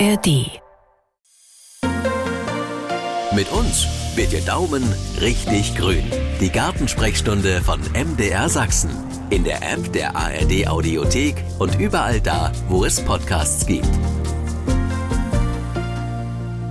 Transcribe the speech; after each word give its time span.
ARD. 0.00 0.60
Mit 3.34 3.52
uns 3.52 3.86
wird 4.16 4.32
Ihr 4.32 4.40
Daumen 4.40 4.82
richtig 5.20 5.76
grün. 5.76 6.02
Die 6.40 6.50
Gartensprechstunde 6.50 7.60
von 7.62 7.80
MDR 7.92 8.48
Sachsen. 8.48 8.90
In 9.30 9.44
der 9.44 9.58
App 9.58 9.92
der 9.92 10.16
ARD 10.16 10.66
Audiothek 10.66 11.36
und 11.60 11.78
überall 11.78 12.20
da, 12.20 12.50
wo 12.68 12.84
es 12.84 13.00
Podcasts 13.00 13.66
gibt. 13.66 13.88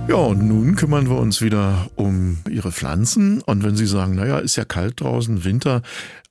Ja, 0.06 0.16
und 0.16 0.46
nun 0.46 0.76
kümmern 0.76 1.08
wir 1.08 1.16
uns 1.16 1.40
wieder 1.40 1.88
um 1.94 2.40
Ihre 2.50 2.72
Pflanzen. 2.72 3.40
Und 3.40 3.64
wenn 3.64 3.74
Sie 3.74 3.86
sagen, 3.86 4.16
naja, 4.16 4.38
ist 4.38 4.56
ja 4.56 4.66
kalt 4.66 5.00
draußen, 5.00 5.44
Winter, 5.44 5.80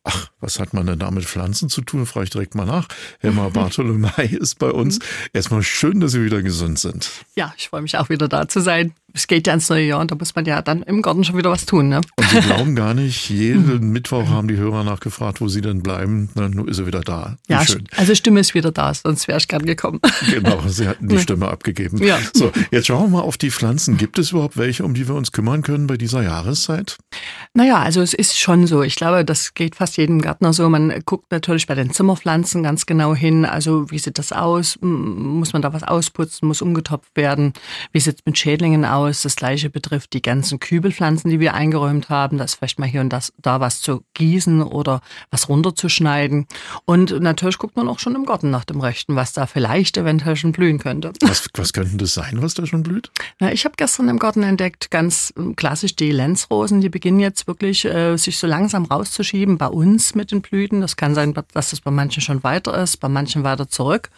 ach, 0.04 0.30
was 0.40 0.60
hat 0.60 0.74
man 0.74 0.86
denn 0.86 1.00
da 1.00 1.12
mit 1.12 1.26
Pflanzen 1.26 1.70
zu 1.70 1.82
tun? 1.82 2.06
Frage 2.06 2.26
ich 2.26 2.30
direkt 2.30 2.56
mal 2.56 2.66
nach. 2.66 2.88
Helma 3.20 3.50
Bartolomei 3.50 4.26
ist 4.26 4.60
bei 4.60 4.70
uns. 4.70 5.00
Erstmal 5.34 5.64
schön, 5.64 6.00
dass 6.00 6.12
Sie 6.12 6.24
wieder 6.24 6.42
gesund 6.42 6.80
sind. 6.80 7.10
Ja, 7.36 7.54
ich 7.58 7.70
freue 7.70 7.82
mich 7.82 7.98
auch 7.98 8.10
wieder 8.10 8.28
da 8.28 8.48
zu 8.48 8.60
sein. 8.62 8.94
Es 9.16 9.28
geht 9.28 9.46
ja 9.46 9.54
ins 9.54 9.70
neue 9.70 9.86
Jahr 9.86 10.00
und 10.00 10.10
da 10.10 10.16
muss 10.16 10.34
man 10.34 10.44
ja 10.46 10.62
dann 10.64 10.82
im 10.82 11.04
Garten 11.04 11.24
schon 11.24 11.38
wieder 11.38 11.52
was 11.52 11.68
tun. 11.68 11.88
Ne? 11.90 12.02
Und 12.16 12.30
Sie 12.30 12.40
glauben 12.40 12.76
gar 12.76 12.96
nicht, 12.96 13.30
jeden 13.30 13.92
Mittwoch 13.92 14.28
haben 14.28 14.48
die 14.48 14.58
Hörer 14.58 14.84
nachgefragt, 14.84 15.40
wo 15.40 15.48
Sie 15.48 15.62
denn 15.62 15.84
bleiben. 15.84 16.30
Na, 16.34 16.50
nun 16.50 16.68
ist 16.68 16.80
er 16.80 16.88
wieder 16.88 17.02
da. 17.02 17.38
Wie 17.48 17.54
Ja, 17.54 17.64
schön. 17.64 17.88
also 17.96 18.16
Stimme 18.16 18.40
ist 18.40 18.56
wieder 18.56 18.72
da, 18.72 18.92
sonst 18.92 19.28
wäre 19.28 19.38
ich 19.38 19.48
gern 19.48 19.66
gekommen. 19.66 20.00
Genau, 20.34 20.62
Sie 20.68 20.88
hatten 20.88 21.08
die 21.10 21.20
Stimme 21.20 21.48
abgegeben. 21.48 21.98
Ja. 22.04 22.18
So, 22.34 22.52
jetzt 22.72 22.88
schauen 22.88 23.12
wir 23.12 23.18
mal 23.20 23.24
auf 23.24 23.38
die 23.38 23.52
Pflanzen. 23.52 23.98
Gibt 23.98 24.18
es 24.18 24.32
überhaupt 24.32 24.58
welche, 24.58 24.84
um 24.84 24.96
die 24.96 25.08
wir 25.08 25.14
uns 25.14 25.32
kümmern 25.32 25.62
können 25.62 25.86
bei 25.86 25.96
dieser 25.98 26.24
Jahreszeit? 26.24 26.98
Naja, 27.54 27.80
also 27.84 28.02
es 28.02 28.16
ist 28.16 28.40
schon 28.40 28.66
so. 28.66 28.82
Ich 28.82 28.96
glaube, 28.96 29.24
das 29.26 29.54
geht 29.54 29.76
fast 29.76 29.98
jedem 29.98 30.22
Gärtner 30.22 30.54
so. 30.54 30.68
Man 30.70 30.92
guckt 31.06 31.32
natürlich 31.32 31.68
bei 31.68 31.76
den 31.76 31.92
Zimmerpflanzen 31.92 32.64
ganz 32.64 32.88
genau 32.88 33.14
hin. 33.14 33.46
Also 33.46 33.92
wie 33.92 34.00
sieht 34.00 34.18
das 34.18 34.32
aus? 34.32 34.80
Muss 34.82 35.54
man 35.54 35.62
da 35.62 35.72
was 35.72 35.84
ausputzen? 35.84 36.48
Muss 36.48 36.64
umgetopft 36.64 37.16
werden? 37.16 37.54
Wie 37.92 38.00
sieht 38.00 38.16
es 38.16 38.22
mit 38.26 38.38
Schädlingen 38.38 38.86
aus? 38.86 39.03
Das 39.08 39.36
gleiche 39.36 39.70
betrifft 39.70 40.14
die 40.14 40.22
ganzen 40.22 40.60
Kübelpflanzen, 40.60 41.30
die 41.30 41.40
wir 41.40 41.54
eingeräumt 41.54 42.10
haben. 42.10 42.38
Da 42.38 42.44
ist 42.44 42.56
vielleicht 42.56 42.80
mal 42.80 42.88
hier 42.88 43.02
und 43.02 43.10
das, 43.10 43.34
da 43.42 43.60
was 43.60 43.82
zu 43.82 44.04
gießen 44.14 44.62
oder 44.62 45.02
was 45.32 45.50
runterzuschneiden. 45.50 46.48
Und 46.86 47.20
natürlich 47.22 47.58
guckt 47.58 47.76
man 47.76 47.88
auch 47.88 48.00
schon 48.00 48.16
im 48.16 48.26
Garten 48.26 48.50
nach 48.50 48.66
dem 48.66 48.80
Rechten, 48.80 49.16
was 49.16 49.34
da 49.34 49.46
vielleicht 49.46 49.98
eventuell 49.98 50.36
schon 50.36 50.52
blühen 50.52 50.80
könnte. 50.80 51.14
Was, 51.22 51.48
was 51.56 51.74
könnte 51.74 51.98
das 51.98 52.14
sein, 52.14 52.42
was 52.42 52.54
da 52.54 52.66
schon 52.66 52.84
blüht? 52.84 53.12
Na, 53.40 53.52
ich 53.52 53.66
habe 53.66 53.76
gestern 53.78 54.10
im 54.10 54.20
Garten 54.20 54.44
entdeckt, 54.44 54.92
ganz 54.92 55.34
ähm, 55.38 55.56
klassisch 55.56 55.96
die 55.96 56.12
Lenzrosen, 56.12 56.82
die 56.82 56.90
beginnen 56.90 57.20
jetzt 57.20 57.48
wirklich 57.48 57.86
äh, 57.86 58.18
sich 58.18 58.38
so 58.38 58.48
langsam 58.48 58.86
rauszuschieben 58.86 59.58
bei 59.58 59.68
uns 59.68 60.16
mit 60.16 60.32
den 60.32 60.42
Blüten. 60.42 60.82
Das 60.82 60.96
kann 60.96 61.16
sein, 61.16 61.34
dass 61.54 61.70
das 61.72 61.82
bei 61.82 61.92
manchen 61.92 62.22
schon 62.22 62.44
weiter 62.44 62.78
ist, 62.82 62.98
bei 62.98 63.10
manchen 63.10 63.44
weiter 63.44 63.68
zurück. 63.68 64.10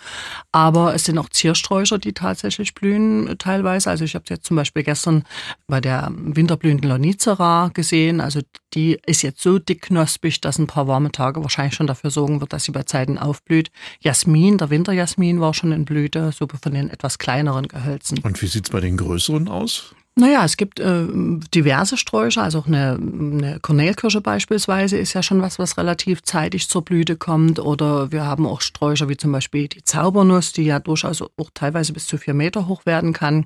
Aber 0.52 0.94
es 0.94 1.06
sind 1.06 1.18
auch 1.18 1.30
Ziersträucher, 1.30 1.98
die 1.98 2.14
tatsächlich 2.14 2.74
blühen 2.74 3.28
äh, 3.28 3.36
teilweise. 3.36 3.90
Also 3.90 4.04
ich 4.04 4.16
habe 4.16 4.26
jetzt 4.30 4.46
zum 4.46 4.56
Beispiel 4.56 4.75
gestern 4.84 5.24
bei 5.68 5.82
der 5.82 6.12
winterblühenden 6.14 6.90
Lonicera 6.90 7.70
gesehen. 7.74 8.22
Also 8.22 8.42
die 8.74 9.00
ist 9.06 9.22
jetzt 9.22 9.42
so 9.42 9.58
dickknospig, 9.58 10.42
dass 10.42 10.60
ein 10.60 10.68
paar 10.68 10.88
warme 10.88 11.12
Tage 11.12 11.42
wahrscheinlich 11.42 11.76
schon 11.76 11.88
dafür 11.88 12.12
sorgen 12.12 12.42
wird, 12.42 12.54
dass 12.54 12.66
sie 12.66 12.72
bei 12.72 12.84
Zeiten 12.84 13.18
aufblüht. 13.18 13.72
Jasmin, 14.02 14.58
der 14.58 14.70
Winterjasmin 14.70 15.40
war 15.40 15.54
schon 15.54 15.72
in 15.72 15.86
Blüte, 15.86 16.32
so 16.32 16.48
von 16.62 16.74
den 16.74 16.90
etwas 16.90 17.18
kleineren 17.18 17.68
Gehölzen. 17.68 18.20
Und 18.20 18.42
wie 18.42 18.48
sieht's 18.48 18.70
bei 18.70 18.82
den 18.82 18.98
größeren 18.98 19.48
aus? 19.48 19.95
Naja, 20.18 20.46
es 20.46 20.56
gibt 20.56 20.80
äh, 20.80 21.08
diverse 21.54 21.98
Sträucher, 21.98 22.44
also 22.44 22.60
auch 22.60 22.68
eine, 22.68 22.98
eine 22.98 23.60
Kornelkirsche 23.60 24.22
beispielsweise 24.22 24.98
ist 24.98 25.12
ja 25.14 25.22
schon 25.22 25.42
was, 25.42 25.60
was 25.60 25.78
relativ 25.78 26.24
zeitig 26.24 26.70
zur 26.70 26.86
Blüte 26.86 27.18
kommt. 27.18 27.60
Oder 27.60 28.14
wir 28.14 28.24
haben 28.24 28.46
auch 28.46 28.62
Sträucher 28.62 29.10
wie 29.10 29.18
zum 29.18 29.34
Beispiel 29.34 29.68
die 29.68 29.84
Zaubernuss, 29.84 30.54
die 30.54 30.64
ja 30.64 30.80
durchaus 30.80 31.22
auch 31.22 31.50
teilweise 31.54 31.92
bis 31.92 32.08
zu 32.08 32.18
vier 32.18 32.34
Meter 32.34 32.68
hoch 32.68 32.86
werden 32.86 33.12
kann. 33.12 33.46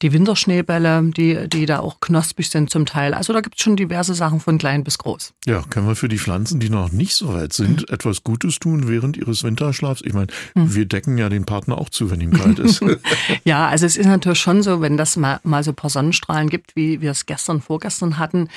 Die 0.00 0.12
Winterschneebälle, 0.14 1.02
die, 1.14 1.48
die 1.50 1.66
da 1.66 1.80
auch 1.80 2.00
knospig 2.00 2.48
sind 2.48 2.70
zum 2.70 2.86
Teil. 2.86 3.12
Also 3.12 3.34
da 3.34 3.42
gibt 3.42 3.56
es 3.56 3.62
schon 3.62 3.76
diverse 3.76 4.14
Sachen 4.14 4.40
von 4.40 4.56
klein 4.56 4.84
bis 4.84 4.96
groß. 4.96 5.34
Ja, 5.44 5.62
können 5.68 5.86
wir 5.86 5.96
für 5.96 6.08
die 6.08 6.18
Pflanzen, 6.18 6.60
die 6.60 6.70
noch 6.70 6.92
nicht 6.92 7.14
so 7.14 7.34
weit 7.34 7.52
sind, 7.52 7.90
etwas 7.90 8.24
Gutes 8.24 8.58
tun 8.58 8.88
während 8.88 9.18
ihres 9.18 9.44
Winterschlafs? 9.44 10.00
Ich 10.02 10.14
meine, 10.14 10.28
wir 10.54 10.86
decken 10.86 11.18
ja 11.18 11.28
den 11.28 11.44
Partner 11.44 11.76
auch 11.76 11.90
zu, 11.90 12.10
wenn 12.10 12.22
ihm 12.22 12.32
kalt 12.32 12.58
ist. 12.58 12.82
Ja, 13.44 13.68
also 13.68 13.86
es 13.86 13.96
ist 13.96 14.06
natürlich 14.06 14.38
schon 14.38 14.62
so, 14.62 14.80
wenn 14.80 14.96
das 14.96 15.16
mal, 15.16 15.40
mal 15.42 15.62
so 15.62 15.72
paar 15.72 15.90
Sonnenstrahlen 16.06 16.48
gibt, 16.48 16.76
wie 16.76 17.00
wir 17.00 17.10
es 17.10 17.26
gestern, 17.26 17.60
vorgestern 17.60 18.18
hatten, 18.18 18.48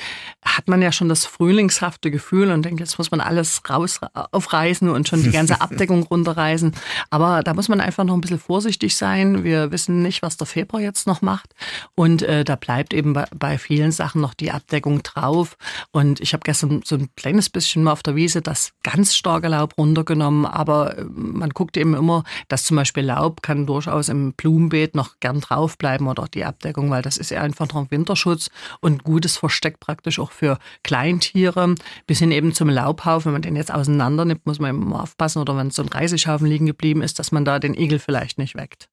hat 0.42 0.68
man 0.68 0.82
ja 0.82 0.92
schon 0.92 1.08
das 1.08 1.26
frühlingshafte 1.26 2.10
Gefühl 2.10 2.50
und 2.52 2.64
denkt, 2.64 2.80
jetzt 2.80 2.98
muss 2.98 3.10
man 3.10 3.20
alles 3.20 3.60
raus 3.68 3.98
aufreißen 4.14 4.88
und 4.88 5.08
schon 5.08 5.22
die 5.22 5.32
ganze 5.32 5.60
Abdeckung 5.60 6.04
runterreißen. 6.04 6.72
Aber 7.10 7.42
da 7.42 7.54
muss 7.54 7.68
man 7.68 7.80
einfach 7.80 8.04
noch 8.04 8.14
ein 8.14 8.20
bisschen 8.20 8.38
vorsichtig 8.38 8.96
sein. 8.96 9.42
Wir 9.42 9.72
wissen 9.72 10.02
nicht, 10.02 10.22
was 10.22 10.36
der 10.36 10.46
Februar 10.46 10.80
jetzt 10.80 11.06
noch 11.06 11.22
macht. 11.22 11.54
Und 11.96 12.22
äh, 12.22 12.44
da 12.44 12.54
bleibt 12.54 12.94
eben 12.94 13.14
bei, 13.14 13.26
bei 13.36 13.58
vielen 13.58 13.90
Sachen 13.90 14.20
noch 14.20 14.34
die 14.34 14.52
Abdeckung 14.52 15.02
drauf. 15.02 15.56
Und 15.90 16.20
ich 16.20 16.32
habe 16.32 16.42
gestern 16.44 16.82
so 16.84 16.96
ein 16.96 17.08
kleines 17.16 17.50
bisschen 17.50 17.82
mal 17.82 17.92
auf 17.92 18.02
der 18.02 18.14
Wiese 18.14 18.42
das 18.42 18.72
ganz 18.82 19.16
starke 19.16 19.48
Laub 19.48 19.76
runtergenommen. 19.76 20.46
Aber 20.46 20.98
äh, 20.98 21.04
man 21.04 21.50
guckt 21.50 21.76
eben 21.76 21.94
immer, 21.94 22.22
dass 22.48 22.64
zum 22.64 22.76
Beispiel 22.76 23.04
Laub 23.04 23.42
kann 23.42 23.66
durchaus 23.66 24.08
im 24.08 24.34
Blumenbeet 24.34 24.94
noch 24.94 25.18
gern 25.18 25.40
draufbleiben 25.40 26.06
oder 26.06 26.26
die 26.32 26.44
Abdeckung, 26.44 26.90
weil 26.90 27.02
das 27.02 27.16
ist 27.16 27.30
ja 27.30 27.39
einfach 27.40 27.72
noch 27.72 27.90
Winterschutz 27.90 28.50
und 28.80 29.04
gutes 29.04 29.36
Versteck 29.36 29.80
praktisch 29.80 30.18
auch 30.18 30.32
für 30.32 30.58
Kleintiere. 30.82 31.74
Bis 32.06 32.18
hin 32.18 32.30
eben 32.30 32.54
zum 32.54 32.68
Laubhaufen. 32.68 33.26
Wenn 33.26 33.32
man 33.32 33.42
den 33.42 33.56
jetzt 33.56 33.72
auseinander 33.72 34.24
nimmt, 34.24 34.46
muss 34.46 34.58
man 34.58 34.70
immer 34.70 35.02
aufpassen. 35.02 35.40
Oder 35.40 35.56
wenn 35.56 35.70
so 35.70 35.82
ein 35.82 35.88
Reisighaufen 35.88 36.46
liegen 36.46 36.66
geblieben 36.66 37.02
ist, 37.02 37.18
dass 37.18 37.32
man 37.32 37.44
da 37.44 37.58
den 37.58 37.74
Igel 37.74 37.98
vielleicht 37.98 38.38
nicht 38.38 38.54
weckt. 38.54 38.88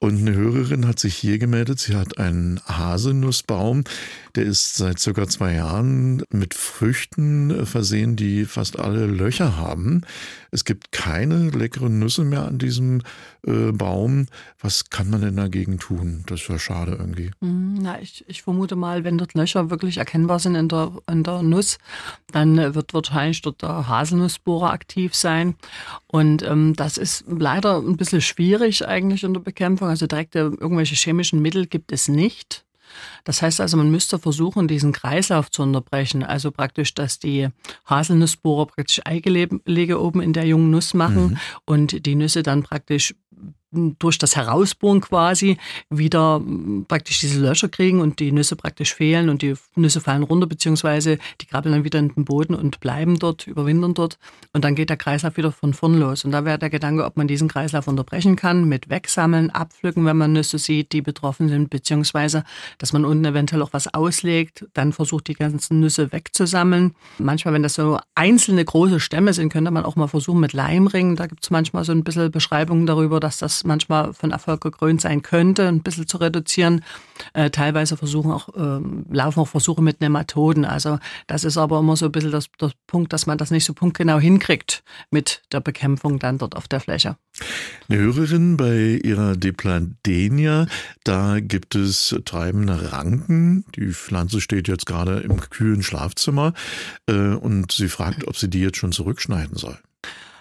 Und 0.00 0.18
eine 0.18 0.34
Hörerin 0.34 0.86
hat 0.86 1.00
sich 1.00 1.16
hier 1.16 1.38
gemeldet. 1.38 1.80
Sie 1.80 1.96
hat 1.96 2.18
einen 2.18 2.60
Haselnussbaum. 2.66 3.82
Der 4.36 4.44
ist 4.44 4.76
seit 4.76 5.00
circa 5.00 5.26
zwei 5.26 5.54
Jahren 5.54 6.22
mit 6.30 6.54
Früchten 6.54 7.66
versehen, 7.66 8.14
die 8.14 8.44
fast 8.44 8.78
alle 8.78 9.06
Löcher 9.06 9.56
haben. 9.56 10.02
Es 10.52 10.64
gibt 10.64 10.92
keine 10.92 11.50
leckeren 11.50 11.98
Nüsse 11.98 12.22
mehr 12.22 12.44
an 12.44 12.58
diesem 12.58 13.02
äh, 13.44 13.72
Baum. 13.72 14.26
Was 14.60 14.90
kann 14.90 15.10
man 15.10 15.20
denn 15.22 15.36
dagegen 15.36 15.78
tun? 15.78 16.22
Das 16.26 16.42
ist 16.42 16.48
ja 16.48 16.60
schade 16.60 16.96
irgendwie. 16.98 17.32
Hm, 17.40 17.74
Na, 17.80 18.00
ich, 18.00 18.24
ich 18.28 18.42
vermute 18.42 18.76
mal, 18.76 19.02
wenn 19.02 19.18
dort 19.18 19.34
Löcher 19.34 19.68
wirklich 19.70 19.98
erkennbar 19.98 20.38
sind 20.38 20.54
in 20.54 20.68
der, 20.68 20.92
in 21.10 21.24
der 21.24 21.42
Nuss, 21.42 21.78
dann 22.30 22.56
äh, 22.58 22.74
wird 22.76 22.94
wahrscheinlich 22.94 23.42
dort 23.42 23.62
der 23.62 23.88
Haselnussbohrer 23.88 24.70
aktiv 24.70 25.16
sein. 25.16 25.56
Und 26.06 26.42
ähm, 26.42 26.74
das 26.76 26.98
ist 26.98 27.24
leider 27.26 27.78
ein 27.78 27.96
bisschen 27.96 28.20
schwierig 28.20 28.86
eigentlich 28.86 29.24
in 29.24 29.34
der 29.34 29.37
Bekämpfung. 29.40 29.88
Also 29.88 30.06
direkte 30.06 30.38
irgendwelche 30.38 30.94
chemischen 30.94 31.40
Mittel 31.40 31.66
gibt 31.66 31.92
es 31.92 32.08
nicht. 32.08 32.64
Das 33.24 33.42
heißt 33.42 33.60
also, 33.60 33.76
man 33.76 33.90
müsste 33.90 34.18
versuchen, 34.18 34.68
diesen 34.68 34.92
Kreislauf 34.92 35.50
zu 35.50 35.62
unterbrechen. 35.62 36.22
Also 36.22 36.50
praktisch, 36.50 36.94
dass 36.94 37.18
die 37.18 37.48
Haselnussbohrer 37.86 38.66
praktisch 38.66 39.00
Eigelege 39.04 40.00
oben 40.00 40.20
in 40.20 40.32
der 40.32 40.46
jungen 40.46 40.70
Nuss 40.70 40.94
machen 40.94 41.38
und 41.64 42.06
die 42.06 42.14
Nüsse 42.14 42.42
dann 42.42 42.62
praktisch 42.62 43.14
durch 43.70 44.18
das 44.18 44.36
Herausbohren 44.36 45.00
quasi 45.00 45.58
wieder 45.90 46.38
mm, 46.38 46.86
praktisch 46.88 47.20
diese 47.20 47.40
Löcher 47.40 47.68
kriegen 47.68 48.00
und 48.00 48.18
die 48.18 48.32
Nüsse 48.32 48.56
praktisch 48.56 48.94
fehlen 48.94 49.28
und 49.28 49.42
die 49.42 49.54
Nüsse 49.74 50.00
fallen 50.00 50.22
runter, 50.22 50.46
beziehungsweise 50.46 51.18
die 51.40 51.46
krabbeln 51.46 51.74
dann 51.74 51.84
wieder 51.84 51.98
in 51.98 52.08
den 52.08 52.24
Boden 52.24 52.54
und 52.54 52.80
bleiben 52.80 53.18
dort, 53.18 53.46
überwintern 53.46 53.94
dort 53.94 54.18
und 54.52 54.64
dann 54.64 54.74
geht 54.74 54.88
der 54.90 54.96
Kreislauf 54.96 55.36
wieder 55.36 55.52
von 55.52 55.74
vorn 55.74 55.98
los. 55.98 56.24
Und 56.24 56.32
da 56.32 56.44
wäre 56.44 56.58
der 56.58 56.70
Gedanke, 56.70 57.04
ob 57.04 57.16
man 57.16 57.28
diesen 57.28 57.48
Kreislauf 57.48 57.88
unterbrechen 57.88 58.36
kann 58.36 58.64
mit 58.64 58.88
Wegsammeln, 58.88 59.50
Abpflücken, 59.50 60.06
wenn 60.06 60.16
man 60.16 60.32
Nüsse 60.32 60.58
sieht, 60.58 60.92
die 60.92 61.02
betroffen 61.02 61.48
sind, 61.48 61.70
beziehungsweise 61.70 62.44
dass 62.78 62.92
man 62.92 63.04
unten 63.04 63.24
eventuell 63.24 63.62
auch 63.62 63.72
was 63.72 63.92
auslegt, 63.92 64.66
dann 64.72 64.92
versucht 64.92 65.28
die 65.28 65.34
ganzen 65.34 65.80
Nüsse 65.80 66.12
wegzusammeln. 66.12 66.94
Manchmal, 67.18 67.54
wenn 67.54 67.62
das 67.62 67.74
so 67.74 67.98
einzelne 68.14 68.64
große 68.64 69.00
Stämme 69.00 69.32
sind, 69.32 69.52
könnte 69.52 69.70
man 69.70 69.84
auch 69.84 69.96
mal 69.96 70.08
versuchen 70.08 70.40
mit 70.40 70.52
Leimringen. 70.52 71.16
Da 71.16 71.26
gibt 71.26 71.44
es 71.44 71.50
manchmal 71.50 71.84
so 71.84 71.92
ein 71.92 72.04
bisschen 72.04 72.30
Beschreibungen 72.30 72.86
darüber, 72.86 73.20
dass 73.20 73.38
das 73.38 73.57
manchmal 73.64 74.12
von 74.12 74.30
Erfolg 74.30 74.60
gekrönt 74.60 75.00
sein 75.00 75.22
könnte, 75.22 75.68
ein 75.68 75.82
bisschen 75.82 76.06
zu 76.06 76.18
reduzieren. 76.18 76.84
Äh, 77.32 77.50
teilweise 77.50 77.96
versuchen 77.96 78.30
auch, 78.30 78.48
ähm, 78.56 79.06
laufen 79.10 79.40
auch 79.40 79.48
Versuche 79.48 79.82
mit 79.82 80.00
Nematoden. 80.00 80.64
Also 80.64 80.98
das 81.26 81.44
ist 81.44 81.56
aber 81.56 81.78
immer 81.78 81.96
so 81.96 82.06
ein 82.06 82.12
bisschen 82.12 82.30
das, 82.32 82.46
das 82.58 82.72
Punkt, 82.86 83.12
dass 83.12 83.26
man 83.26 83.38
das 83.38 83.50
nicht 83.50 83.64
so 83.64 83.74
punktgenau 83.74 84.18
hinkriegt 84.18 84.82
mit 85.10 85.42
der 85.52 85.60
Bekämpfung 85.60 86.18
dann 86.18 86.38
dort 86.38 86.56
auf 86.56 86.68
der 86.68 86.80
Fläche. 86.80 87.16
Eine 87.88 88.00
Hörerin 88.00 88.56
bei 88.56 89.00
ihrer 89.02 89.36
Depladenia, 89.36 90.66
da 91.04 91.40
gibt 91.40 91.74
es 91.74 92.14
treibende 92.24 92.92
Ranken. 92.92 93.64
Die 93.76 93.92
Pflanze 93.92 94.40
steht 94.40 94.68
jetzt 94.68 94.86
gerade 94.86 95.20
im 95.20 95.40
kühlen 95.40 95.82
Schlafzimmer 95.82 96.52
äh, 97.06 97.34
und 97.34 97.72
sie 97.72 97.88
fragt, 97.88 98.26
ob 98.26 98.36
sie 98.36 98.48
die 98.48 98.60
jetzt 98.60 98.78
schon 98.78 98.92
zurückschneiden 98.92 99.56
soll. 99.56 99.78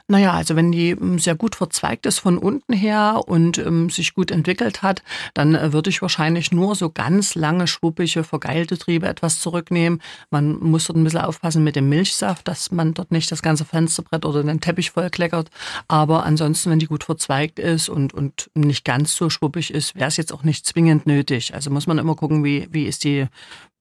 Naja, 0.09 0.31
also 0.31 0.55
wenn 0.55 0.71
die 0.71 0.91
ähm, 0.91 1.19
sehr 1.19 1.35
gut 1.35 1.55
verzweigt 1.55 2.05
ist 2.05 2.19
von 2.19 2.37
unten 2.37 2.71
her 2.71 3.23
und 3.25 3.57
ähm, 3.57 3.89
sich 3.89 4.13
gut 4.13 4.31
entwickelt 4.31 4.81
hat, 4.81 5.03
dann 5.33 5.53
äh, 5.53 5.73
würde 5.73 5.89
ich 5.89 6.01
wahrscheinlich 6.01 6.53
nur 6.53 6.75
so 6.75 6.89
ganz 6.89 7.35
lange, 7.35 7.67
schwuppige, 7.67 8.23
vergeilte 8.23 8.77
Triebe 8.77 9.05
etwas 9.05 9.41
zurücknehmen. 9.41 10.01
Man 10.29 10.59
muss 10.59 10.85
dort 10.85 10.97
ein 10.97 11.03
bisschen 11.03 11.19
aufpassen 11.19 11.61
mit 11.61 11.75
dem 11.75 11.89
Milchsaft, 11.89 12.47
dass 12.47 12.71
man 12.71 12.93
dort 12.93 13.11
nicht 13.11 13.29
das 13.33 13.41
ganze 13.41 13.65
Fensterbrett 13.65 14.23
oder 14.23 14.43
den 14.43 14.61
Teppich 14.61 14.91
vollkleckert. 14.91 15.49
Aber 15.89 16.23
ansonsten, 16.23 16.71
wenn 16.71 16.79
die 16.79 16.87
gut 16.87 17.03
verzweigt 17.03 17.59
ist 17.59 17.89
und, 17.89 18.13
und 18.13 18.49
nicht 18.55 18.85
ganz 18.85 19.13
so 19.13 19.29
schwuppig 19.29 19.73
ist, 19.73 19.95
wäre 19.95 20.07
es 20.07 20.15
jetzt 20.15 20.33
auch 20.33 20.43
nicht 20.43 20.65
zwingend 20.65 21.05
nötig. 21.05 21.53
Also 21.53 21.69
muss 21.69 21.85
man 21.85 21.97
immer 21.97 22.15
gucken, 22.15 22.45
wie, 22.45 22.69
wie 22.71 22.85
ist 22.85 23.03
die 23.03 23.25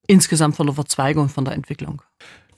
insgesamt 0.07 0.57
von 0.57 0.67
der 0.67 0.75
Verzweigung, 0.75 1.29
von 1.29 1.45
der 1.45 1.53
Entwicklung. 1.53 2.01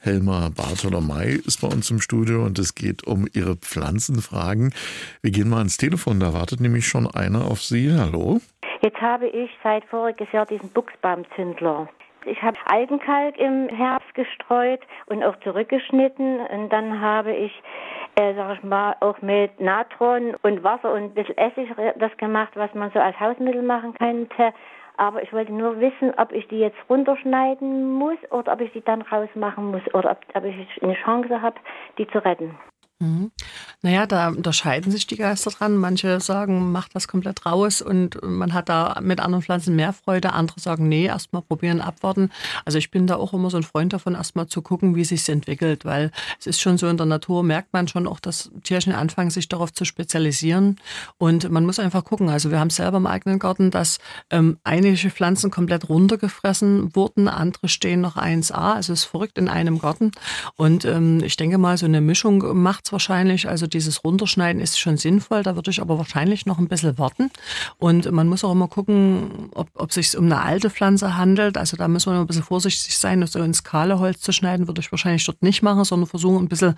Helma 0.01 0.49
Bartolomei 0.55 1.39
ist 1.45 1.61
bei 1.61 1.67
uns 1.67 1.91
im 1.91 1.99
Studio 1.99 2.45
und 2.45 2.57
es 2.57 2.73
geht 2.73 3.05
um 3.05 3.27
ihre 3.33 3.57
Pflanzenfragen. 3.57 4.73
Wir 5.21 5.31
gehen 5.31 5.49
mal 5.49 5.57
ans 5.57 5.75
Telefon, 5.75 6.21
da 6.21 6.33
wartet 6.33 6.61
nämlich 6.61 6.87
schon 6.87 7.05
einer 7.05 7.45
auf 7.51 7.61
Sie. 7.61 7.91
Hallo. 7.91 8.39
Jetzt 8.81 9.01
habe 9.01 9.27
ich 9.27 9.49
seit 9.61 9.83
voriges 9.85 10.31
Jahr 10.31 10.45
diesen 10.45 10.69
Buchsbaumzündler. 10.69 11.89
Ich 12.25 12.41
habe 12.41 12.57
Algenkalk 12.65 13.37
im 13.37 13.67
Herbst 13.67 14.13
gestreut 14.13 14.79
und 15.07 15.21
auch 15.23 15.37
zurückgeschnitten 15.41 16.39
und 16.47 16.69
dann 16.69 17.01
habe 17.01 17.33
ich, 17.33 17.51
äh, 18.15 18.33
sag 18.35 18.57
ich 18.57 18.63
mal, 18.63 18.95
auch 19.01 19.21
mit 19.21 19.59
Natron 19.59 20.35
und 20.43 20.63
Wasser 20.63 20.93
und 20.93 21.03
ein 21.03 21.13
bisschen 21.13 21.37
Essig 21.37 21.69
das 21.97 22.15
gemacht, 22.17 22.51
was 22.55 22.73
man 22.73 22.89
so 22.91 22.99
als 22.99 23.19
Hausmittel 23.19 23.63
machen 23.63 23.93
könnte. 23.95 24.53
Aber 24.99 25.23
ich 25.23 25.31
wollte 25.31 25.53
nur 25.53 25.79
wissen, 25.79 26.13
ob 26.17 26.33
ich 26.33 26.45
die 26.49 26.59
jetzt 26.59 26.77
runterschneiden 26.89 27.93
muss 27.93 28.17
oder 28.31 28.51
ob 28.51 28.59
ich 28.59 28.73
die 28.73 28.81
dann 28.81 29.01
rausmachen 29.01 29.71
muss 29.71 29.81
oder 29.93 30.11
ob, 30.11 30.17
ob 30.33 30.43
ich 30.43 30.83
eine 30.83 30.93
Chance 30.95 31.41
habe, 31.41 31.55
die 31.97 32.05
zu 32.07 32.17
retten. 32.23 32.59
Mhm. 33.01 33.31
Naja, 33.81 34.05
da 34.05 34.27
unterscheiden 34.27 34.91
sich 34.91 35.07
die 35.07 35.15
Geister 35.15 35.51
dran. 35.51 35.77
Manche 35.77 36.19
sagen, 36.19 36.73
macht 36.73 36.95
das 36.95 37.07
komplett 37.07 37.45
raus 37.45 37.81
und 37.81 38.21
man 38.21 38.53
hat 38.53 38.67
da 38.67 38.99
mit 39.01 39.21
anderen 39.21 39.41
Pflanzen 39.41 39.77
mehr 39.77 39.93
Freude. 39.93 40.33
Andere 40.33 40.59
sagen, 40.59 40.89
nee, 40.89 41.05
erstmal 41.05 41.41
probieren, 41.41 41.79
abwarten. 41.79 42.29
Also 42.65 42.77
ich 42.77 42.91
bin 42.91 43.07
da 43.07 43.15
auch 43.15 43.33
immer 43.33 43.49
so 43.49 43.55
ein 43.55 43.63
Freund 43.63 43.93
davon, 43.93 44.15
erstmal 44.15 44.47
zu 44.47 44.61
gucken, 44.61 44.95
wie 44.95 45.05
sich 45.05 45.29
entwickelt, 45.29 45.85
weil 45.85 46.11
es 46.39 46.47
ist 46.47 46.59
schon 46.59 46.77
so 46.77 46.87
in 46.87 46.97
der 46.97 47.05
Natur, 47.05 47.41
merkt 47.41 47.71
man 47.71 47.87
schon 47.87 48.05
auch, 48.05 48.19
dass 48.19 48.51
Tierchen 48.63 48.91
anfangen, 48.91 49.29
sich 49.29 49.47
darauf 49.47 49.71
zu 49.71 49.85
spezialisieren. 49.85 50.75
Und 51.17 51.49
man 51.49 51.65
muss 51.65 51.79
einfach 51.79 52.03
gucken. 52.03 52.29
Also 52.29 52.51
wir 52.51 52.59
haben 52.59 52.69
selber 52.69 52.97
im 52.97 53.07
eigenen 53.07 53.39
Garten, 53.39 53.71
dass 53.71 53.99
ähm, 54.29 54.57
einige 54.65 55.09
Pflanzen 55.09 55.51
komplett 55.51 55.87
runtergefressen 55.87 56.93
wurden, 56.97 57.29
andere 57.29 57.69
stehen 57.69 58.01
noch 58.01 58.17
1A. 58.17 58.73
Also 58.73 58.91
es 58.91 59.03
ist 59.03 59.05
verrückt 59.05 59.37
in 59.37 59.47
einem 59.47 59.79
Garten. 59.79 60.11
Und 60.57 60.83
ähm, 60.83 61.23
ich 61.23 61.37
denke 61.37 61.57
mal, 61.57 61.77
so 61.77 61.85
eine 61.85 62.01
Mischung 62.01 62.61
macht 62.61 62.88
wahrscheinlich. 62.91 63.47
Also 63.47 63.67
dieses 63.67 64.03
Runterschneiden 64.03 64.61
ist 64.61 64.79
schon 64.79 64.97
sinnvoll. 64.97 65.43
Da 65.43 65.55
würde 65.55 65.71
ich 65.71 65.81
aber 65.81 65.97
wahrscheinlich 65.97 66.45
noch 66.45 66.59
ein 66.59 66.67
bisschen 66.67 66.97
warten. 66.97 67.31
Und 67.77 68.11
man 68.11 68.27
muss 68.27 68.43
auch 68.43 68.51
immer 68.51 68.67
gucken, 68.67 69.49
ob, 69.53 69.69
ob 69.73 69.89
es 69.89 69.95
sich 69.95 70.17
um 70.17 70.25
eine 70.25 70.41
alte 70.41 70.69
Pflanze 70.69 71.17
handelt. 71.17 71.57
Also 71.57 71.77
da 71.77 71.87
muss 71.87 72.05
man 72.05 72.17
ein 72.17 72.27
bisschen 72.27 72.43
vorsichtig 72.43 72.97
sein. 72.97 73.25
So 73.27 73.39
ins 73.39 73.63
kahle 73.63 73.99
Holz 73.99 74.21
zu 74.21 74.31
schneiden, 74.31 74.67
würde 74.67 74.81
ich 74.81 74.91
wahrscheinlich 74.91 75.25
dort 75.25 75.41
nicht 75.41 75.61
machen, 75.61 75.83
sondern 75.83 76.07
versuchen, 76.07 76.45
ein 76.45 76.49
bisschen 76.49 76.75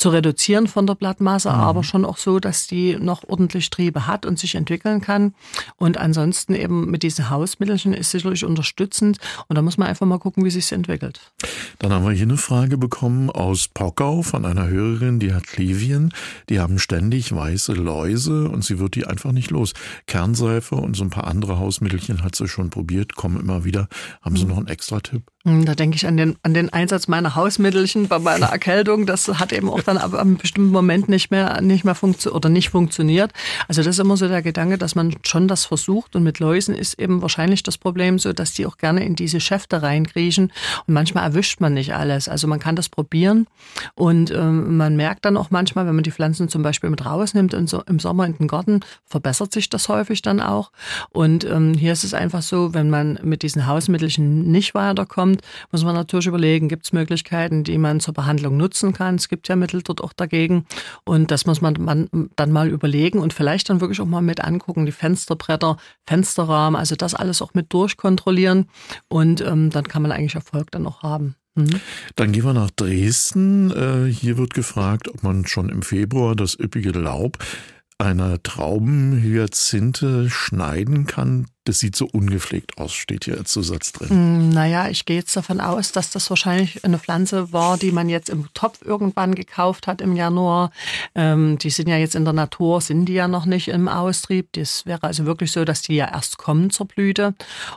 zu 0.00 0.08
reduzieren 0.08 0.66
von 0.66 0.86
der 0.86 0.94
Blattmasse, 0.94 1.50
mhm. 1.50 1.56
aber 1.56 1.84
schon 1.84 2.06
auch 2.06 2.16
so, 2.16 2.40
dass 2.40 2.66
die 2.66 2.96
noch 2.96 3.22
ordentlich 3.28 3.68
Triebe 3.68 4.06
hat 4.06 4.24
und 4.24 4.38
sich 4.38 4.54
entwickeln 4.54 5.02
kann. 5.02 5.34
Und 5.76 5.98
ansonsten 5.98 6.54
eben 6.54 6.90
mit 6.90 7.02
diesen 7.02 7.28
Hausmittelchen 7.28 7.92
ist 7.92 8.10
sicherlich 8.10 8.44
unterstützend. 8.46 9.18
Und 9.48 9.56
da 9.56 9.62
muss 9.62 9.76
man 9.76 9.88
einfach 9.88 10.06
mal 10.06 10.18
gucken, 10.18 10.42
wie 10.44 10.50
sich 10.50 10.72
entwickelt. 10.72 11.20
Dann 11.78 11.92
haben 11.92 12.06
wir 12.06 12.12
hier 12.12 12.22
eine 12.22 12.38
Frage 12.38 12.78
bekommen 12.78 13.28
aus 13.28 13.68
Pockau 13.68 14.22
von 14.22 14.46
einer 14.46 14.68
Hörerin, 14.68 15.20
die 15.20 15.34
hat 15.34 15.46
Klevien. 15.50 16.12
Die 16.48 16.60
haben 16.60 16.78
ständig 16.78 17.34
weiße 17.34 17.72
Läuse 17.72 18.48
und 18.48 18.64
sie 18.64 18.78
wird 18.78 18.94
die 18.94 19.06
einfach 19.06 19.32
nicht 19.32 19.50
los. 19.50 19.74
Kernseife 20.06 20.76
und 20.76 20.96
so 20.96 21.04
ein 21.04 21.10
paar 21.10 21.26
andere 21.26 21.58
Hausmittelchen 21.58 22.22
hat 22.22 22.36
sie 22.36 22.48
schon 22.48 22.70
probiert, 22.70 23.16
kommen 23.16 23.40
immer 23.40 23.64
wieder. 23.64 23.88
Haben 24.22 24.36
Sie 24.36 24.44
mhm. 24.44 24.50
noch 24.50 24.58
einen 24.58 24.68
extra 24.68 25.00
Tipp? 25.00 25.22
Hm, 25.44 25.64
da 25.64 25.74
denke 25.74 25.96
ich 25.96 26.06
an 26.06 26.18
den, 26.18 26.36
an 26.42 26.52
den 26.52 26.70
Einsatz 26.70 27.08
meiner 27.08 27.34
Hausmittelchen 27.34 28.08
bei 28.08 28.18
meiner 28.18 28.46
Erkältung. 28.52 29.06
Das 29.06 29.26
hat 29.26 29.52
eben 29.52 29.70
auch 29.70 29.80
dann 29.80 29.96
ab 29.96 30.12
einem 30.14 30.36
bestimmten 30.36 30.70
Moment 30.70 31.08
nicht 31.08 31.30
mehr, 31.30 31.62
nicht 31.62 31.84
mehr 31.84 31.94
funktioniert 31.94 32.36
oder 32.36 32.48
nicht 32.50 32.68
funktioniert. 32.68 33.32
Also 33.66 33.82
das 33.82 33.96
ist 33.96 34.00
immer 34.00 34.18
so 34.18 34.28
der 34.28 34.42
Gedanke, 34.42 34.76
dass 34.76 34.94
man 34.94 35.16
schon 35.22 35.48
das 35.48 35.64
versucht. 35.64 36.14
Und 36.14 36.24
mit 36.24 36.40
Läusen 36.40 36.74
ist 36.74 36.98
eben 36.98 37.22
wahrscheinlich 37.22 37.62
das 37.62 37.78
Problem 37.78 38.18
so, 38.18 38.34
dass 38.34 38.52
die 38.52 38.66
auch 38.66 38.76
gerne 38.76 39.04
in 39.04 39.16
diese 39.16 39.40
Schäfte 39.40 39.82
reinkriechen. 39.82 40.52
Und 40.86 40.94
manchmal 40.94 41.24
erwischt 41.24 41.60
man 41.60 41.72
nicht 41.72 41.94
alles. 41.94 42.28
Also 42.28 42.46
man 42.46 42.60
kann 42.60 42.76
das 42.76 42.90
probieren. 42.90 43.46
Und 43.94 44.30
ähm, 44.30 44.76
man 44.76 44.94
merkt 44.96 45.24
dann 45.24 45.38
auch 45.40 45.50
manchmal, 45.50 45.86
wenn 45.86 45.94
man 45.94 46.04
die 46.04 46.12
Pflanzen 46.12 46.48
zum 46.48 46.62
Beispiel 46.62 46.90
mit 46.90 47.04
rausnimmt 47.04 47.54
und 47.54 47.68
so 47.68 47.82
im 47.86 47.98
Sommer 47.98 48.26
in 48.26 48.36
den 48.36 48.48
Garten, 48.48 48.80
verbessert 49.06 49.52
sich 49.52 49.68
das 49.68 49.88
häufig 49.88 50.22
dann 50.22 50.40
auch. 50.40 50.70
Und 51.10 51.44
ähm, 51.44 51.74
hier 51.74 51.92
ist 51.92 52.04
es 52.04 52.14
einfach 52.14 52.42
so, 52.42 52.74
wenn 52.74 52.90
man 52.90 53.18
mit 53.22 53.42
diesen 53.42 53.66
Hausmittelchen 53.66 54.50
nicht 54.50 54.74
weiterkommt, 54.74 55.20
kommt, 55.20 55.42
muss 55.70 55.84
man 55.84 55.94
natürlich 55.94 56.26
überlegen, 56.26 56.68
gibt 56.68 56.86
es 56.86 56.92
Möglichkeiten, 56.92 57.64
die 57.64 57.78
man 57.78 58.00
zur 58.00 58.14
Behandlung 58.14 58.56
nutzen 58.56 58.92
kann. 58.92 59.16
Es 59.16 59.28
gibt 59.28 59.48
ja 59.48 59.56
Mittel 59.56 59.82
dort 59.82 60.02
auch 60.02 60.12
dagegen. 60.12 60.66
Und 61.04 61.30
das 61.30 61.46
muss 61.46 61.60
man, 61.60 61.74
man 61.78 62.08
dann 62.36 62.52
mal 62.52 62.68
überlegen 62.68 63.18
und 63.18 63.32
vielleicht 63.32 63.68
dann 63.68 63.80
wirklich 63.80 64.00
auch 64.00 64.06
mal 64.06 64.22
mit 64.22 64.42
angucken, 64.42 64.86
die 64.86 64.92
Fensterbretter, 64.92 65.76
Fensterrahmen, 66.06 66.78
also 66.78 66.96
das 66.96 67.14
alles 67.14 67.42
auch 67.42 67.54
mit 67.54 67.72
durchkontrollieren. 67.72 68.68
Und 69.08 69.40
ähm, 69.42 69.70
dann 69.70 69.84
kann 69.84 70.02
man 70.02 70.12
eigentlich 70.12 70.34
Erfolg 70.34 70.70
dann 70.70 70.86
auch 70.86 71.02
haben. 71.02 71.36
Mhm. 71.64 71.80
Dann 72.16 72.32
gehen 72.32 72.44
wir 72.44 72.52
nach 72.54 72.70
Dresden. 72.70 73.70
Äh, 73.70 74.12
hier 74.12 74.38
wird 74.38 74.54
gefragt, 74.54 75.08
ob 75.08 75.22
man 75.22 75.46
schon 75.46 75.68
im 75.68 75.82
Februar 75.82 76.34
das 76.34 76.58
üppige 76.58 76.90
Laub 76.92 77.38
einer 77.98 78.42
Traubenhyazinthe 78.42 80.30
schneiden 80.30 81.06
kann, 81.06 81.46
das 81.64 81.78
sieht 81.78 81.94
so 81.94 82.08
ungepflegt 82.10 82.78
aus, 82.78 82.94
steht 82.94 83.26
hier 83.26 83.36
als 83.36 83.50
Zusatz 83.50 83.92
drin. 83.92 84.08
Hm, 84.08 84.48
naja, 84.48 84.88
ich 84.88 85.04
gehe 85.04 85.18
jetzt 85.18 85.36
davon 85.36 85.60
aus, 85.60 85.92
dass 85.92 86.10
das 86.10 86.30
wahrscheinlich 86.30 86.84
eine 86.86 86.98
Pflanze 86.98 87.52
war, 87.52 87.76
die 87.76 87.92
man 87.92 88.08
jetzt 88.08 88.30
im 88.30 88.48
Topf 88.54 88.80
irgendwann 88.82 89.34
gekauft 89.34 89.86
hat 89.86 90.00
im 90.00 90.16
Januar. 90.16 90.70
Ähm, 91.14 91.58
die 91.58 91.68
sind 91.68 91.88
ja 91.88 91.98
jetzt 91.98 92.14
in 92.14 92.24
der 92.24 92.32
Natur, 92.32 92.80
sind 92.80 93.04
die 93.04 93.12
ja 93.12 93.28
noch 93.28 93.44
nicht 93.44 93.68
im 93.68 93.88
Austrieb. 93.88 94.48
Das 94.52 94.86
wäre 94.86 95.02
also 95.02 95.26
wirklich 95.26 95.52
so, 95.52 95.66
dass 95.66 95.82
die 95.82 95.96
ja 95.96 96.10
erst 96.10 96.38
kommen 96.38 96.70
zur 96.70 96.86
Blüte. 96.86 97.34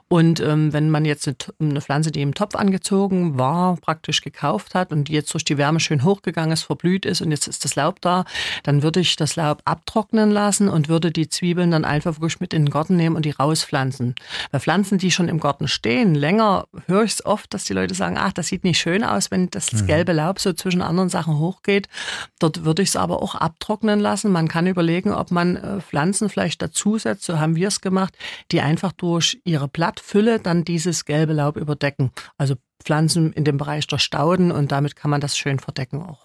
Und 0.08 0.40
ähm, 0.40 0.72
wenn 0.72 0.90
man 0.90 1.04
jetzt 1.04 1.28
eine, 1.28 1.36
eine 1.60 1.82
Pflanze, 1.82 2.12
die 2.12 2.22
im 2.22 2.34
Topf 2.34 2.56
angezogen 2.56 3.38
war, 3.38 3.76
praktisch 3.76 4.22
gekauft 4.22 4.76
hat 4.76 4.94
und 4.94 5.10
die 5.10 5.14
jetzt 5.14 5.34
durch 5.34 5.44
die 5.44 5.58
Wärme 5.58 5.82
schön 5.82 6.06
hochgegangen 6.06 6.54
ist, 6.54 6.64
verblüht 6.64 7.06
ist 7.06 7.22
und 7.22 7.32
jetzt 7.32 7.48
ist 7.48 7.66
das 7.66 7.76
Laub 7.76 8.00
da, 8.00 8.24
dann 8.64 8.82
würde 8.82 9.02
ich 9.02 9.18
das 9.18 9.36
Laub 9.36 9.62
abtrocknen 9.66 10.32
lassen 10.32 10.70
und 10.70 10.88
würde 10.88 11.12
die 11.12 11.28
Zwiebeln 11.28 11.70
dann 11.70 11.84
einfach 11.84 12.22
wirklich 12.22 12.40
mit 12.40 12.54
in 12.54 12.66
den 12.66 12.72
Garten 12.72 12.96
nehmen 12.96 13.18
und 13.18 13.26
die 13.26 13.32
rauspflanzen 13.32 13.73
Pflanzen. 13.74 14.14
Bei 14.52 14.60
Pflanzen, 14.60 15.00
die 15.00 15.10
schon 15.10 15.28
im 15.28 15.40
Garten 15.40 15.68
stehen, 15.68 16.14
länger 16.14 16.68
höre 16.86 17.06
ich 17.06 17.14
es 17.14 17.26
oft, 17.26 17.52
dass 17.56 17.64
die 17.64 17.74
Leute 17.74 17.96
sagen, 17.96 18.20
ach, 18.20 18.32
das 18.32 18.50
sieht 18.50 18.64
nicht 18.64 18.78
schön 18.78 19.04
aus, 19.04 19.32
wenn 19.32 19.50
das 19.50 19.74
mhm. 19.74 19.88
gelbe 19.88 20.14
Laub 20.14 20.40
so 20.40 20.54
zwischen 20.54 20.84
anderen 20.84 21.10
Sachen 21.10 21.40
hochgeht. 21.40 21.90
Dort 22.38 22.66
würde 22.66 22.84
ich 22.84 22.90
es 22.90 22.96
aber 22.96 23.24
auch 23.24 23.34
abtrocknen 23.34 24.00
lassen. 24.00 24.32
Man 24.32 24.48
kann 24.48 24.68
überlegen, 24.68 25.12
ob 25.12 25.32
man 25.32 25.56
äh, 25.56 25.82
Pflanzen 25.82 26.30
vielleicht 26.30 26.62
dazusetzt, 26.62 27.24
so 27.24 27.40
haben 27.40 27.56
wir 27.56 27.68
es 27.68 27.82
gemacht, 27.82 28.16
die 28.52 28.62
einfach 28.62 28.92
durch 28.92 29.42
ihre 29.44 29.68
Blattfülle 29.68 30.40
dann 30.40 30.64
dieses 30.64 31.06
gelbe 31.06 31.34
Laub 31.34 31.58
überdecken. 31.58 32.12
Also 32.38 32.54
Pflanzen 32.84 33.34
in 33.34 33.44
dem 33.44 33.58
Bereich 33.58 33.88
der 33.88 33.98
Stauden 33.98 34.52
und 34.52 34.72
damit 34.72 34.96
kann 34.96 35.10
man 35.10 35.22
das 35.22 35.38
schön 35.38 35.58
verdecken 35.58 36.04
auch. 36.04 36.24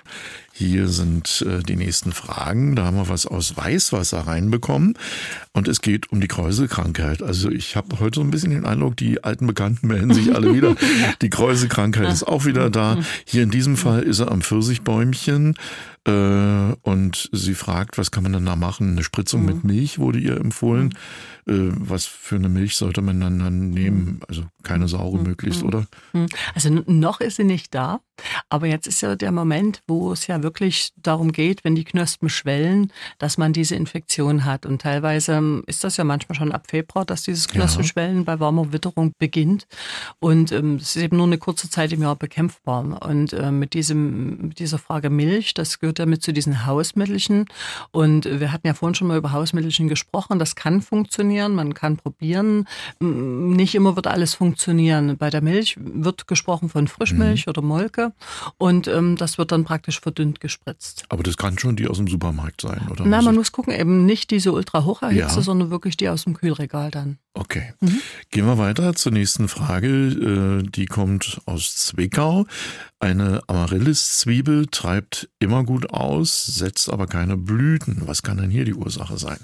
Hier 0.59 0.89
sind 0.89 1.47
äh, 1.47 1.63
die 1.63 1.77
nächsten 1.77 2.11
Fragen. 2.11 2.75
Da 2.75 2.87
haben 2.87 2.97
wir 2.97 3.09
was 3.09 3.27
aus 3.27 3.57
Weißwasser 3.57 4.27
reinbekommen 4.27 4.99
und 5.53 5.69
es 5.69 5.81
geht 5.81 6.11
um 6.11 6.21
die 6.21 6.27
Kräuselkrankheit. 6.27 7.23
Also 7.23 7.49
ich 7.49 7.77
habe 7.77 8.01
heute 8.01 8.19
so 8.19 8.25
ein 8.25 8.33
bisschen 8.33 8.51
den 8.51 8.67
Eindruck, 8.67 8.97
die 8.97 9.23
alten 9.23 9.47
Bekannten 9.47 9.87
melden 9.87 10.13
sich 10.13 10.35
alle 10.35 10.53
wieder. 10.53 10.75
Die 11.23 11.31
Kräuselkrankheit 11.31 12.13
ist 12.13 12.25
auch 12.25 12.45
wieder 12.45 12.71
da. 12.71 12.99
Hier 13.25 13.45
in 13.45 13.51
diesem 13.51 13.77
Fall 13.77 14.03
ist 14.03 14.19
er 14.19 14.33
am 14.33 14.41
Pfirsichbäumchen 14.41 15.55
äh, 16.09 16.73
und 16.83 17.29
sie 17.33 17.55
fragt, 17.55 17.99
was 17.99 18.11
kann 18.11 18.23
man 18.23 18.33
denn 18.33 18.47
da 18.47 18.57
machen? 18.57 18.93
Eine 18.93 19.05
Spritzung 19.05 19.43
mhm. 19.43 19.47
mit 19.47 19.65
Milch 19.65 19.99
wurde 19.99 20.19
ihr 20.19 20.39
empfohlen. 20.39 20.95
Mhm. 21.45 21.71
Äh, 21.71 21.73
was 21.77 22.07
für 22.07 22.37
eine 22.37 22.49
Milch 22.49 22.77
sollte 22.77 23.03
man 23.03 23.21
dann, 23.21 23.39
dann 23.39 23.71
nehmen? 23.71 24.21
Also 24.27 24.45
keine 24.63 24.89
saure 24.89 25.19
mhm. 25.19 25.25
möglichst, 25.25 25.63
oder? 25.63 25.87
Mhm. 26.13 26.27
Also 26.55 26.71
noch 26.71 27.21
ist 27.21 27.37
sie 27.37 27.45
nicht 27.45 27.75
da. 27.75 28.01
Aber 28.49 28.67
jetzt 28.67 28.87
ist 28.87 29.01
ja 29.01 29.17
der 29.17 29.33
Moment, 29.33 29.83
wo 29.87 30.13
es 30.13 30.27
ja 30.27 30.43
wirklich 30.43 30.48
darum 30.97 31.33
geht, 31.33 31.65
wenn 31.65 31.75
die 31.75 31.85
Knospen 31.85 32.29
schwellen, 32.29 32.93
dass 33.19 33.39
man 33.39 33.53
diese 33.53 33.75
Infektion 33.75 34.45
hat. 34.45 34.67
Und 34.67 34.83
teilweise 34.83 35.33
ähm, 35.33 35.63
ist 35.67 35.85
das 35.85 35.97
ja 35.97 36.05
manchmal 36.05 36.37
schon 36.37 36.53
ab 36.53 36.67
Februar, 36.69 37.05
dass 37.05 37.23
dieses 37.23 37.49
Knospenschwellen 37.49 38.19
ja. 38.19 38.23
bei 38.25 38.41
warmer 38.41 38.73
Witterung 38.73 39.13
beginnt. 39.19 39.67
Und 40.19 40.53
ähm, 40.53 40.77
es 40.77 40.97
ist 40.97 41.03
eben 41.03 41.17
nur 41.17 41.27
eine 41.27 41.39
kurze 41.39 41.71
Zeit 41.71 41.93
im 41.93 42.03
Jahr 42.03 42.17
bekämpfbar. 42.17 43.03
Und 43.03 43.33
äh, 43.33 43.51
mit, 43.51 43.75
diesem, 43.75 44.49
mit 44.49 44.59
dieser 44.59 44.79
Frage 44.79 45.11
Milch, 45.11 45.55
das 45.55 45.79
gehört 45.79 45.99
ja 45.99 46.07
mit 46.07 46.23
zu 46.23 46.33
diesen 46.33 46.67
Hausmittelchen. 46.67 47.47
Und 47.91 48.25
wir 48.25 48.53
hatten 48.53 48.67
ja 48.67 48.75
vorhin 48.75 48.95
schon 48.95 49.09
mal 49.09 49.19
über 49.19 49.33
Hausmittelchen 49.33 49.89
gesprochen. 49.89 50.39
Das 50.39 50.55
kann 50.55 50.83
funktionieren, 50.83 51.55
man 51.55 51.75
kann 51.75 51.97
probieren. 51.97 52.67
Nicht 53.01 53.75
immer 53.75 53.97
wird 53.97 54.07
alles 54.07 54.35
funktionieren. 54.35 55.17
Bei 55.17 55.31
der 55.31 55.43
Milch 55.43 55.77
wird 55.79 56.27
gesprochen 56.27 56.69
von 56.69 56.89
Frischmilch 56.89 57.47
mhm. 57.47 57.51
oder 57.51 57.63
Molke 57.63 58.13
und 58.59 58.89
ähm, 58.89 59.17
das 59.17 59.39
wird 59.39 59.53
dann 59.53 59.65
praktisch 59.65 60.01
verdünnt 60.01 60.38
gespritzt. 60.41 61.05
Aber 61.09 61.23
das 61.23 61.37
kann 61.37 61.59
schon 61.59 61.77
die 61.77 61.89
aus 61.89 61.99
dem 61.99 62.07
Supermarkt 62.07 62.61
sein, 62.61 62.89
oder? 62.91 63.05
Na, 63.07 63.23
man 63.23 63.35
muss 63.35 63.53
gucken, 63.53 63.73
eben 63.73 64.07
nicht 64.07 64.31
diese 64.31 64.53
ultra 64.53 64.85
hocherhitze, 64.85 65.21
ja. 65.21 65.43
sondern 65.43 65.71
wirklich 65.71 65.97
die 65.97 66.09
aus 66.09 66.25
dem 66.25 66.35
Kühlregal 66.35 66.91
dann. 66.91 67.19
Okay. 67.35 67.73
Mhm. 67.81 68.01
Gehen 68.31 68.47
wir 68.47 68.59
weiter 68.59 68.95
zur 68.95 69.13
nächsten 69.13 69.49
Frage. 69.49 69.89
Äh, 69.89 70.69
die 70.69 70.87
kommt 70.87 71.41
aus 71.47 71.77
Zwickau. 71.77 72.47
Eine 72.99 73.41
Amaryllis-Zwiebel 73.47 74.67
treibt 74.67 75.29
immer 75.39 75.65
gut 75.65 75.91
aus, 75.91 76.47
setzt 76.47 76.93
aber 76.93 77.07
keine 77.07 77.37
Blüten. 77.37 78.03
Was 78.07 78.23
kann 78.23 78.39
denn 78.39 78.51
hier 78.51 78.65
die 78.65 78.75
Ursache 78.75 79.19
sein? 79.19 79.39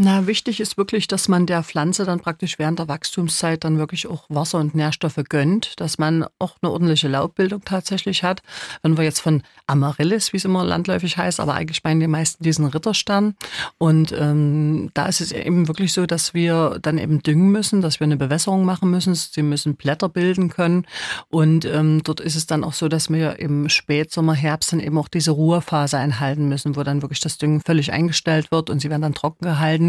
Na, 0.00 0.28
wichtig 0.28 0.60
ist 0.60 0.78
wirklich, 0.78 1.08
dass 1.08 1.26
man 1.26 1.44
der 1.44 1.64
Pflanze 1.64 2.04
dann 2.04 2.20
praktisch 2.20 2.60
während 2.60 2.78
der 2.78 2.86
Wachstumszeit 2.86 3.64
dann 3.64 3.78
wirklich 3.78 4.06
auch 4.06 4.26
Wasser 4.28 4.58
und 4.58 4.76
Nährstoffe 4.76 5.18
gönnt, 5.28 5.72
dass 5.80 5.98
man 5.98 6.24
auch 6.38 6.54
eine 6.62 6.70
ordentliche 6.70 7.08
Laubbildung 7.08 7.62
tatsächlich 7.64 8.22
hat. 8.22 8.40
Wenn 8.82 8.96
wir 8.96 9.02
jetzt 9.02 9.18
von 9.18 9.42
Amaryllis, 9.66 10.32
wie 10.32 10.36
es 10.36 10.44
immer 10.44 10.62
landläufig 10.62 11.16
heißt, 11.16 11.40
aber 11.40 11.54
eigentlich 11.54 11.82
meinen 11.82 11.98
die 11.98 12.06
meisten 12.06 12.44
diesen 12.44 12.66
Ritterstern. 12.66 13.34
Und 13.78 14.12
ähm, 14.12 14.90
da 14.94 15.06
ist 15.06 15.20
es 15.20 15.32
eben 15.32 15.66
wirklich 15.66 15.92
so, 15.92 16.06
dass 16.06 16.32
wir 16.32 16.78
dann 16.80 16.98
eben 16.98 17.20
düngen 17.24 17.50
müssen, 17.50 17.80
dass 17.80 17.98
wir 17.98 18.04
eine 18.04 18.16
Bewässerung 18.16 18.64
machen 18.64 18.92
müssen. 18.92 19.16
Sie 19.16 19.42
müssen 19.42 19.74
Blätter 19.74 20.08
bilden 20.08 20.48
können. 20.48 20.86
Und 21.28 21.64
ähm, 21.64 22.02
dort 22.04 22.20
ist 22.20 22.36
es 22.36 22.46
dann 22.46 22.62
auch 22.62 22.74
so, 22.74 22.86
dass 22.86 23.10
wir 23.10 23.40
im 23.40 23.68
Spätsommer, 23.68 24.34
Herbst 24.34 24.72
dann 24.72 24.78
eben 24.78 24.96
auch 24.96 25.08
diese 25.08 25.32
Ruhephase 25.32 25.98
einhalten 25.98 26.48
müssen, 26.48 26.76
wo 26.76 26.84
dann 26.84 27.02
wirklich 27.02 27.18
das 27.18 27.36
Düngen 27.36 27.62
völlig 27.62 27.90
eingestellt 27.90 28.52
wird 28.52 28.70
und 28.70 28.78
sie 28.78 28.90
werden 28.90 29.02
dann 29.02 29.14
trocken 29.14 29.44
gehalten 29.44 29.87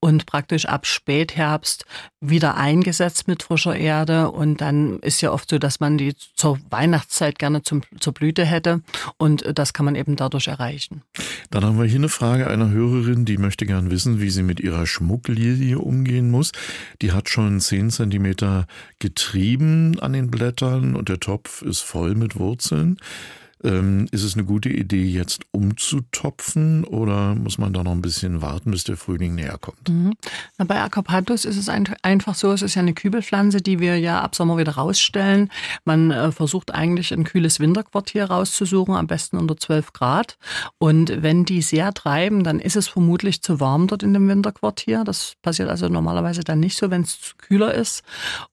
und 0.00 0.26
praktisch 0.26 0.66
ab 0.66 0.86
Spätherbst 0.86 1.84
wieder 2.20 2.56
eingesetzt 2.56 3.28
mit 3.28 3.42
frischer 3.42 3.76
Erde. 3.76 4.30
Und 4.30 4.60
dann 4.60 4.98
ist 5.00 5.20
ja 5.20 5.32
oft 5.32 5.50
so, 5.50 5.58
dass 5.58 5.80
man 5.80 5.98
die 5.98 6.14
zur 6.34 6.58
Weihnachtszeit 6.70 7.38
gerne 7.38 7.62
zum, 7.62 7.82
zur 8.00 8.12
Blüte 8.14 8.44
hätte. 8.44 8.82
Und 9.18 9.44
das 9.54 9.72
kann 9.72 9.84
man 9.84 9.94
eben 9.94 10.16
dadurch 10.16 10.48
erreichen. 10.48 11.02
Dann 11.50 11.64
haben 11.64 11.78
wir 11.78 11.86
hier 11.86 11.98
eine 11.98 12.08
Frage 12.08 12.48
einer 12.48 12.70
Hörerin, 12.70 13.24
die 13.24 13.38
möchte 13.38 13.66
gern 13.66 13.90
wissen, 13.90 14.20
wie 14.20 14.30
sie 14.30 14.42
mit 14.42 14.60
ihrer 14.60 14.86
Schmucklilie 14.86 15.78
umgehen 15.78 16.30
muss. 16.30 16.52
Die 17.02 17.12
hat 17.12 17.28
schon 17.28 17.60
10 17.60 17.90
Zentimeter 17.90 18.66
getrieben 18.98 19.98
an 20.00 20.12
den 20.12 20.30
Blättern 20.30 20.96
und 20.96 21.08
der 21.08 21.20
Topf 21.20 21.62
ist 21.62 21.80
voll 21.80 22.14
mit 22.14 22.38
Wurzeln. 22.38 22.98
Ähm, 23.64 24.06
ist 24.10 24.22
es 24.22 24.34
eine 24.34 24.44
gute 24.44 24.68
Idee, 24.68 25.04
jetzt 25.04 25.42
umzutopfen 25.50 26.84
oder 26.84 27.34
muss 27.34 27.56
man 27.56 27.72
da 27.72 27.82
noch 27.82 27.92
ein 27.92 28.02
bisschen 28.02 28.42
warten, 28.42 28.70
bis 28.70 28.84
der 28.84 28.98
Frühling 28.98 29.34
näher 29.34 29.56
kommt? 29.58 29.88
Mhm. 29.88 30.12
Na, 30.58 30.66
bei 30.66 30.80
Acapanthus 30.82 31.46
ist 31.46 31.56
es 31.56 31.70
ein, 31.70 31.88
einfach 32.02 32.34
so, 32.34 32.52
es 32.52 32.60
ist 32.60 32.74
ja 32.74 32.82
eine 32.82 32.92
Kübelpflanze, 32.92 33.62
die 33.62 33.78
wir 33.78 33.98
ja 33.98 34.20
ab 34.20 34.34
Sommer 34.34 34.58
wieder 34.58 34.72
rausstellen. 34.72 35.50
Man 35.84 36.10
äh, 36.10 36.32
versucht 36.32 36.74
eigentlich 36.74 37.12
ein 37.12 37.24
kühles 37.24 37.58
Winterquartier 37.58 38.26
rauszusuchen, 38.26 38.94
am 38.94 39.06
besten 39.06 39.38
unter 39.38 39.56
12 39.56 39.94
Grad. 39.94 40.36
Und 40.78 41.22
wenn 41.22 41.46
die 41.46 41.62
sehr 41.62 41.94
treiben, 41.94 42.44
dann 42.44 42.60
ist 42.60 42.76
es 42.76 42.88
vermutlich 42.88 43.42
zu 43.42 43.58
warm 43.58 43.86
dort 43.86 44.02
in 44.02 44.12
dem 44.12 44.28
Winterquartier. 44.28 45.02
Das 45.04 45.34
passiert 45.40 45.70
also 45.70 45.88
normalerweise 45.88 46.42
dann 46.42 46.60
nicht 46.60 46.76
so, 46.76 46.90
wenn 46.90 47.02
es 47.02 47.34
kühler 47.38 47.72
ist. 47.72 48.02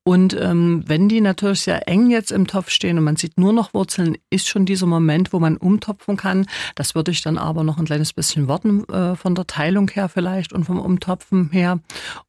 Und 0.03 0.33
ähm, 0.39 0.83
wenn 0.87 1.09
die 1.09 1.19
natürlich 1.19 1.61
sehr 1.61 1.89
eng 1.89 2.09
jetzt 2.09 2.31
im 2.31 2.47
Topf 2.47 2.69
stehen 2.69 2.97
und 2.97 3.03
man 3.03 3.17
sieht 3.17 3.37
nur 3.37 3.51
noch 3.51 3.73
Wurzeln, 3.73 4.17
ist 4.29 4.47
schon 4.47 4.65
dieser 4.65 4.92
Moment, 4.93 5.33
wo 5.33 5.39
man 5.39 5.57
umtopfen 5.57 6.17
kann. 6.17 6.45
Das 6.75 6.95
würde 6.95 7.11
ich 7.11 7.21
dann 7.21 7.37
aber 7.37 7.63
noch 7.63 7.77
ein 7.77 7.85
kleines 7.85 8.13
bisschen 8.13 8.47
warten 8.47 8.87
äh, 8.89 9.15
von 9.15 9.35
der 9.35 9.47
Teilung 9.47 9.89
her 9.89 10.09
vielleicht 10.09 10.53
und 10.53 10.65
vom 10.65 10.79
Umtopfen 10.79 11.49
her. 11.51 11.79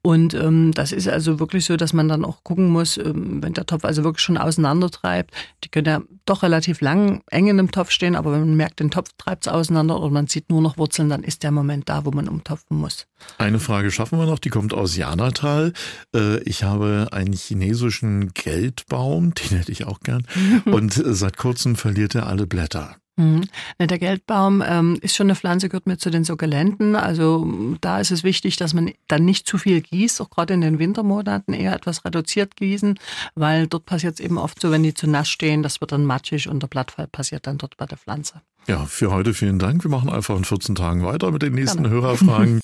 Und 0.02 0.35
ähm, 0.35 0.73
das 0.73 0.92
ist 0.92 1.09
also 1.09 1.38
wirklich 1.38 1.64
so, 1.64 1.76
dass 1.76 1.92
man 1.92 2.09
dann 2.09 2.25
auch 2.25 2.42
gucken 2.44 2.68
muss, 2.68 2.97
ähm, 2.97 3.42
wenn 3.42 3.54
der 3.54 3.66
Topf 3.66 3.85
also 3.85 4.04
wirklich 4.04 4.23
schon 4.23 4.37
auseinandertreibt. 4.37 5.33
Die 5.64 5.68
können 5.68 5.87
ja 5.87 6.00
doch 6.26 6.42
relativ 6.42 6.80
lang 6.80 7.23
eng 7.30 7.49
in 7.49 7.56
dem 7.59 7.71
Topf 7.71 7.90
stehen, 7.90 8.16
aber 8.16 8.33
wenn 8.33 8.40
man 8.40 8.56
merkt, 8.56 8.80
den 8.80 8.90
Topf 8.90 9.11
treibt 9.18 9.47
es 9.47 9.52
auseinander 9.52 10.00
oder 10.00 10.11
man 10.11 10.26
sieht 10.26 10.49
nur 10.50 10.62
noch 10.62 10.78
Wurzeln, 10.78 11.09
dann 11.09 11.23
ist 11.23 11.42
der 11.42 11.50
Moment 11.50 11.88
da, 11.88 12.04
wo 12.04 12.11
man 12.11 12.28
umtopfen 12.28 12.78
muss. 12.78 13.06
Eine 13.38 13.59
Frage 13.59 13.90
schaffen 13.90 14.18
wir 14.18 14.26
noch, 14.26 14.38
die 14.38 14.49
kommt 14.49 14.75
aus 14.75 14.97
Janatal. 14.97 15.73
Äh, 16.14 16.38
ich 16.42 16.62
habe 16.64 17.09
einen 17.12 17.33
chinesischen 17.33 18.33
Geldbaum, 18.35 19.35
den 19.35 19.59
hätte 19.59 19.73
ich 19.73 19.87
auch 19.87 20.00
gern. 20.00 20.26
Und 20.64 20.97
äh, 20.97 21.14
seit 21.14 21.37
kurzem 21.37 21.76
verliert 21.76 22.14
er 22.14 22.26
alle 22.26 22.47
Blätter. 22.54 22.96
Mhm. 23.16 23.44
Der 23.78 23.99
Geldbaum 23.99 24.62
ähm, 24.66 24.99
ist 25.00 25.14
schon 25.14 25.26
eine 25.26 25.37
Pflanze, 25.37 25.68
gehört 25.68 25.87
mir 25.87 25.99
zu 25.99 26.11
den 26.11 26.25
Sukkulenten. 26.25 26.96
Also 26.96 27.46
da 27.80 28.00
ist 28.00 28.11
es 28.11 28.25
wichtig, 28.25 28.56
dass 28.56 28.75
man 28.75 28.90
dann 29.06 29.25
nicht 29.25 29.46
zu 29.46 29.56
viel 29.56 29.80
gießt, 29.82 30.20
auch 30.20 30.30
gerade 30.30 30.54
in 30.54 30.61
den 30.61 30.78
Wintermonaten 30.80 31.54
eher 31.54 31.75
etwas 31.75 32.04
reduziert 32.04 32.56
gießen, 32.56 32.99
weil 33.37 33.68
dort 33.68 33.87
passiert 33.87 34.14
es 34.14 34.20
eben 34.20 34.37
oft 34.37 34.61
so, 34.61 34.73
wenn 34.73 34.82
die 34.82 34.94
zu 34.94 35.06
nass 35.06 35.28
stehen, 35.28 35.62
das 35.62 35.80
wird 35.80 35.92
dann 35.92 36.04
matschig 36.04 36.49
und 36.49 36.61
der 36.61 36.68
Blattfall 36.68 37.06
passiert 37.06 37.46
dann 37.46 37.58
dort 37.58 37.76
bei 37.76 37.87
der 37.87 37.99
Pflanze. 37.99 38.40
Ja, 38.66 38.84
für 38.87 39.12
heute 39.12 39.34
vielen 39.34 39.58
Dank. 39.58 39.84
Wir 39.84 39.90
machen 39.90 40.11
einfach 40.11 40.37
in 40.37 40.44
14 40.44 40.75
Tagen 40.75 41.04
weiter 41.04 41.30
mit 41.30 41.42
den 41.42 41.54
nächsten 41.54 41.82
Gerne. 41.82 41.94
Hörerfragen. 41.94 42.61